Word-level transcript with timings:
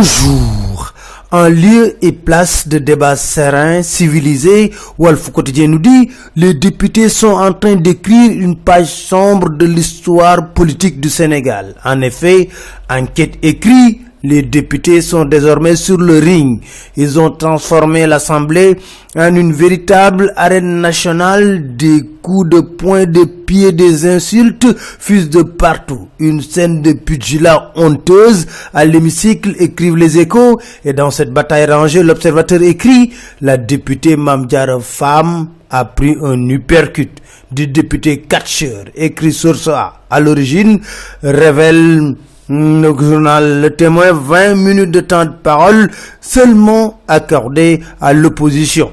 Bonjour. 0.00 0.94
En 1.30 1.50
lieu 1.50 1.98
et 2.00 2.12
place 2.12 2.66
de 2.66 2.78
débats 2.78 3.16
sereins, 3.16 3.82
civilisés, 3.82 4.70
Wolf 4.98 5.30
Quotidien 5.30 5.66
nous 5.68 5.78
dit 5.78 6.08
les 6.36 6.54
députés 6.54 7.10
sont 7.10 7.34
en 7.34 7.52
train 7.52 7.76
d'écrire 7.76 8.30
une 8.32 8.56
page 8.56 8.88
sombre 8.88 9.50
de 9.50 9.66
l'histoire 9.66 10.54
politique 10.54 11.02
du 11.02 11.10
Sénégal. 11.10 11.74
En 11.84 12.00
effet, 12.00 12.48
enquête 12.88 13.34
écrite, 13.42 14.00
les 14.22 14.42
députés 14.42 15.00
sont 15.00 15.24
désormais 15.24 15.76
sur 15.76 15.98
le 15.98 16.18
ring. 16.18 16.60
Ils 16.96 17.18
ont 17.18 17.30
transformé 17.30 18.06
l'Assemblée 18.06 18.76
en 19.16 19.34
une 19.34 19.52
véritable 19.52 20.32
arène 20.36 20.80
nationale. 20.80 21.76
Des 21.76 22.02
coups 22.20 22.50
de 22.50 22.60
poing, 22.60 23.06
de 23.06 23.24
pieds, 23.24 23.72
des 23.72 24.06
insultes 24.06 24.66
fusent 24.76 25.30
de 25.30 25.42
partout. 25.42 26.08
Une 26.18 26.42
scène 26.42 26.82
de 26.82 26.92
pugilat 26.92 27.72
honteuse 27.76 28.46
à 28.74 28.84
l'hémicycle, 28.84 29.54
écrivent 29.58 29.96
les 29.96 30.18
échos. 30.18 30.60
Et 30.84 30.92
dans 30.92 31.10
cette 31.10 31.32
bataille 31.32 31.66
rangée, 31.66 32.02
l'observateur 32.02 32.62
écrit 32.62 33.12
la 33.40 33.56
députée 33.56 34.16
Mamdiara 34.16 34.80
Femme 34.80 35.48
a 35.70 35.84
pris 35.84 36.16
un 36.22 36.48
uppercut 36.48 37.10
du 37.52 37.66
député 37.68 38.20
catcheur, 38.20 38.84
écrit 38.94 39.32
Source 39.32 39.68
A. 39.68 40.00
À 40.10 40.20
l'origine, 40.20 40.80
révèle 41.22 42.16
le 42.50 42.92
journal 42.98 43.60
Le 43.60 43.70
Témoin 43.70 44.12
20 44.12 44.54
minutes 44.56 44.90
de 44.90 45.00
temps 45.00 45.24
de 45.24 45.30
parole 45.30 45.90
seulement 46.20 47.00
accordé 47.06 47.80
à 48.00 48.12
l'opposition. 48.12 48.90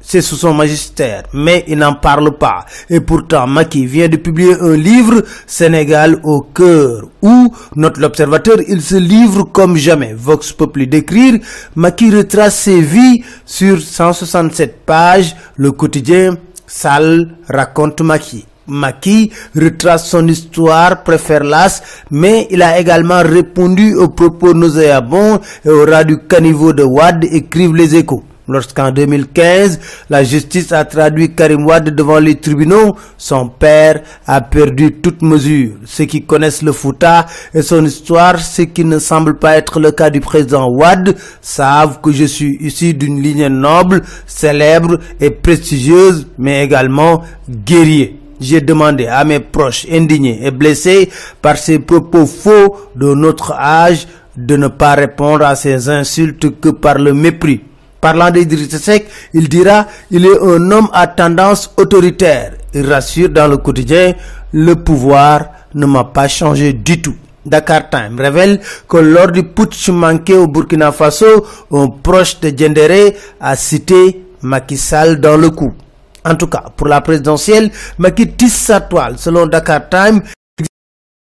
C'est 0.00 0.20
sous 0.20 0.36
son 0.36 0.52
magistère, 0.52 1.22
mais 1.32 1.64
il 1.66 1.78
n'en 1.78 1.94
parle 1.94 2.36
pas. 2.36 2.66
Et 2.90 3.00
pourtant, 3.00 3.46
Maki 3.46 3.86
vient 3.86 4.08
de 4.08 4.16
publier 4.16 4.54
un 4.60 4.76
livre, 4.76 5.22
Sénégal 5.46 6.20
au 6.24 6.42
cœur, 6.42 7.04
où, 7.22 7.54
note 7.74 7.96
l'observateur, 7.96 8.56
il 8.68 8.82
se 8.82 8.96
livre 8.96 9.44
comme 9.44 9.76
jamais. 9.76 10.14
Vox 10.14 10.52
Populi 10.52 10.86
d'écrire, 10.86 11.38
Maki 11.74 12.14
retrace 12.14 12.54
ses 12.54 12.82
vies 12.82 13.22
sur 13.46 13.80
167 13.80 14.84
pages, 14.84 15.34
le 15.56 15.72
quotidien 15.72 16.36
Sale 16.66 17.36
raconte 17.48 18.02
Maki. 18.02 18.44
Maki 18.66 19.30
retrace 19.54 20.08
son 20.08 20.26
histoire, 20.28 21.02
préfère 21.02 21.44
l'as, 21.44 21.82
mais 22.10 22.46
il 22.50 22.62
a 22.62 22.78
également 22.78 23.22
répondu 23.22 23.94
aux 23.94 24.08
propos 24.08 24.54
nauséabonds 24.54 25.40
et 25.64 25.68
au 25.68 25.84
ras 25.84 26.04
du 26.04 26.18
caniveau 26.18 26.72
de 26.72 26.82
Wad, 26.82 27.24
écrivent 27.24 27.74
les 27.74 27.94
échos. 27.96 28.24
Lorsqu'en 28.46 28.90
2015, 28.90 29.80
la 30.10 30.22
justice 30.22 30.70
a 30.72 30.84
traduit 30.84 31.34
Karim 31.34 31.64
Wad 31.64 31.88
devant 31.94 32.18
les 32.18 32.34
tribunaux, 32.34 32.94
son 33.16 33.48
père 33.48 34.02
a 34.26 34.42
perdu 34.42 34.92
toute 34.92 35.22
mesure. 35.22 35.76
Ceux 35.86 36.04
qui 36.04 36.24
connaissent 36.26 36.60
le 36.60 36.72
Fouta 36.72 37.24
et 37.54 37.62
son 37.62 37.82
histoire, 37.86 38.38
ce 38.38 38.62
qui 38.62 38.84
ne 38.84 38.98
semble 38.98 39.38
pas 39.38 39.56
être 39.56 39.80
le 39.80 39.92
cas 39.92 40.10
du 40.10 40.20
président 40.20 40.68
Wad, 40.68 41.16
savent 41.40 42.00
que 42.02 42.12
je 42.12 42.24
suis 42.24 42.58
issu 42.60 42.92
d'une 42.92 43.22
ligne 43.22 43.46
noble, 43.48 44.02
célèbre 44.26 44.98
et 45.20 45.30
prestigieuse, 45.30 46.26
mais 46.36 46.64
également 46.64 47.22
guerrier. 47.48 48.23
J'ai 48.40 48.60
demandé 48.60 49.06
à 49.06 49.24
mes 49.24 49.40
proches 49.40 49.86
indignés 49.90 50.40
et 50.42 50.50
blessés 50.50 51.10
par 51.40 51.56
ces 51.56 51.78
propos 51.78 52.26
faux 52.26 52.76
de 52.96 53.14
notre 53.14 53.52
âge 53.52 54.06
de 54.36 54.56
ne 54.56 54.68
pas 54.68 54.94
répondre 54.94 55.44
à 55.44 55.54
ces 55.54 55.88
insultes 55.88 56.60
que 56.60 56.70
par 56.70 56.98
le 56.98 57.14
mépris. 57.14 57.60
Parlant 58.00 58.30
d'Idriss 58.30 58.76
Seck, 58.76 59.06
il 59.32 59.48
dira 59.48 59.86
il 60.10 60.26
est 60.26 60.38
un 60.40 60.70
homme 60.70 60.88
à 60.92 61.06
tendance 61.06 61.72
autoritaire. 61.76 62.52
Il 62.74 62.90
rassure 62.92 63.30
dans 63.30 63.48
le 63.48 63.56
quotidien 63.56 64.14
le 64.52 64.74
pouvoir 64.76 65.46
ne 65.74 65.86
m'a 65.86 66.04
pas 66.04 66.28
changé 66.28 66.72
du 66.72 67.00
tout. 67.00 67.14
Dakar 67.46 67.90
Time 67.90 68.18
révèle 68.18 68.60
que 68.88 68.96
lors 68.96 69.30
du 69.30 69.42
putsch 69.42 69.88
manqué 69.90 70.34
au 70.34 70.46
Burkina 70.46 70.92
Faso, 70.92 71.46
un 71.70 71.88
proche 71.88 72.40
de 72.40 72.52
Djendere 72.56 73.12
a 73.40 73.54
cité 73.56 74.24
Macky 74.42 74.78
dans 75.18 75.36
le 75.36 75.50
coup. 75.50 75.72
En 76.24 76.36
tout 76.36 76.46
cas, 76.46 76.64
pour 76.76 76.88
la 76.88 77.00
présidentielle, 77.00 77.70
Macky 77.98 78.28
tisse 78.32 78.56
sa 78.56 78.80
toile. 78.80 79.18
Selon 79.18 79.46
Dakar 79.46 79.88
Time, 79.88 80.22